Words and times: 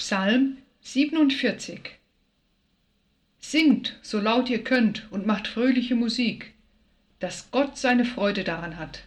Psalm 0.00 0.56
47 0.80 1.98
Singt, 3.38 3.98
so 4.00 4.18
laut 4.18 4.48
ihr 4.48 4.64
könnt, 4.64 5.06
und 5.12 5.26
macht 5.26 5.46
fröhliche 5.46 5.94
Musik, 5.94 6.54
dass 7.18 7.50
Gott 7.50 7.76
seine 7.76 8.06
Freude 8.06 8.42
daran 8.42 8.78
hat. 8.78 9.02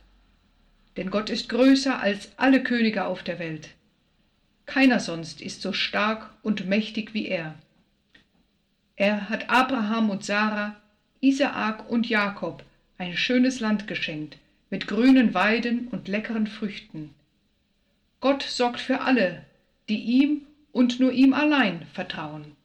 Denn 0.95 1.09
Gott 1.09 1.31
ist 1.31 1.49
größer 1.49 1.99
als 1.99 2.29
alle 2.37 2.61
Könige 2.61 3.05
auf 3.05 3.23
der 3.23 3.39
Welt. 3.39 3.69
Keiner 4.67 4.99
sonst 4.99 5.41
ist 5.41 5.63
so 5.63 5.73
stark 5.73 6.29
und 6.43 6.67
mächtig 6.67 7.15
wie 7.15 7.25
er. 7.25 7.55
Er 8.95 9.29
hat 9.29 9.49
Abraham 9.49 10.11
und 10.11 10.23
Sarah, 10.23 10.75
Isaak 11.21 11.89
und 11.89 12.07
Jakob 12.07 12.63
ein 12.99 13.17
schönes 13.17 13.59
Land 13.59 13.87
geschenkt, 13.87 14.37
mit 14.69 14.85
grünen 14.85 15.33
Weiden 15.33 15.87
und 15.87 16.07
leckeren 16.07 16.45
Früchten. 16.45 17.15
Gott 18.21 18.43
sorgt 18.43 18.79
für 18.79 19.01
alle, 19.01 19.43
die 19.89 19.97
ihm 19.97 20.43
und 20.73 20.99
nur 20.99 21.13
ihm 21.13 21.33
allein 21.33 21.85
vertrauen. 21.93 22.57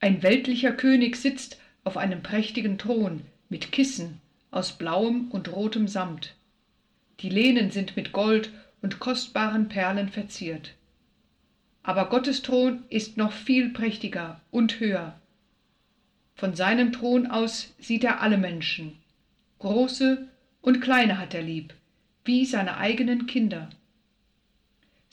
Ein 0.00 0.22
weltlicher 0.22 0.72
König 0.72 1.16
sitzt 1.16 1.58
auf 1.82 1.98
einem 1.98 2.22
prächtigen 2.22 2.78
Thron 2.78 3.22
mit 3.50 3.72
Kissen 3.72 4.20
aus 4.50 4.72
blauem 4.78 5.28
und 5.30 5.52
rotem 5.52 5.88
Samt. 5.88 6.34
Die 7.20 7.28
Lehnen 7.28 7.70
sind 7.70 7.96
mit 7.96 8.12
Gold 8.12 8.52
und 8.80 9.00
kostbaren 9.00 9.68
Perlen 9.68 10.08
verziert. 10.08 10.74
Aber 11.82 12.08
Gottes 12.08 12.42
Thron 12.42 12.84
ist 12.88 13.16
noch 13.16 13.32
viel 13.32 13.70
prächtiger 13.70 14.40
und 14.50 14.78
höher. 14.80 15.20
Von 16.34 16.54
seinem 16.54 16.92
Thron 16.92 17.26
aus 17.26 17.74
sieht 17.78 18.04
er 18.04 18.20
alle 18.20 18.38
Menschen. 18.38 18.96
Große 19.58 20.28
und 20.62 20.80
kleine 20.80 21.18
hat 21.18 21.34
er 21.34 21.42
lieb, 21.42 21.74
wie 22.24 22.44
seine 22.44 22.76
eigenen 22.76 23.26
Kinder. 23.26 23.70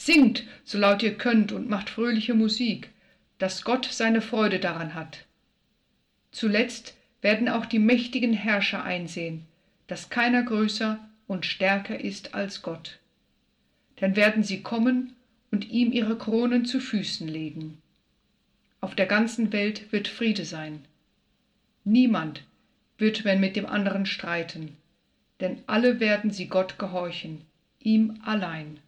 Singt, 0.04 0.46
so 0.64 0.80
laut 0.80 1.04
ihr 1.04 1.16
könnt, 1.16 1.52
und 1.52 1.70
macht 1.70 1.92
fröhliche 1.92 2.34
Musik, 2.34 2.90
dass 3.38 3.64
Gott 3.64 3.86
seine 3.86 4.22
Freude 4.22 4.58
daran 4.58 4.96
hat. 4.96 5.28
Zuletzt 6.32 6.96
werden 7.22 7.48
auch 7.48 7.68
die 7.68 7.78
mächtigen 7.78 8.34
Herrscher 8.34 8.84
einsehen, 8.84 9.46
dass 9.86 10.10
keiner 10.10 10.42
größer 10.42 10.98
und 11.28 11.46
stärker 11.46 12.00
ist 12.00 12.34
als 12.34 12.64
Gott. 12.64 12.98
Dann 13.98 14.16
werden 14.16 14.42
sie 14.42 14.64
kommen 14.64 15.14
und 15.52 15.70
ihm 15.70 15.92
ihre 15.92 16.18
Kronen 16.18 16.66
zu 16.66 16.80
Füßen 16.80 17.28
legen. 17.28 17.78
Auf 18.80 18.96
der 18.96 19.06
ganzen 19.06 19.54
Welt 19.54 19.92
wird 19.92 20.08
Friede 20.08 20.46
sein. 20.46 20.84
Niemand 21.84 22.42
wird 22.98 23.24
mehr 23.24 23.38
mit 23.38 23.56
dem 23.56 23.68
anderen 23.68 24.08
streiten, 24.08 24.78
denn 25.42 25.62
alle 25.68 26.00
werden 26.00 26.32
sie 26.32 26.48
Gott 26.48 26.80
gehorchen, 26.80 27.42
ihm 27.80 28.20
allein. 28.26 28.80